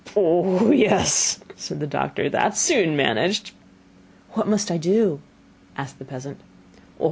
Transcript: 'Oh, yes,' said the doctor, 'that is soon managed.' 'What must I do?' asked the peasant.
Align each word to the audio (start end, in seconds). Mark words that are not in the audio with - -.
'Oh, 0.15 0.71
yes,' 0.71 1.41
said 1.55 1.79
the 1.79 1.85
doctor, 1.85 2.27
'that 2.27 2.53
is 2.53 2.59
soon 2.59 2.95
managed.' 2.97 3.51
'What 4.31 4.47
must 4.47 4.71
I 4.71 4.77
do?' 4.77 5.21
asked 5.77 5.99
the 5.99 6.05
peasant. 6.05 6.39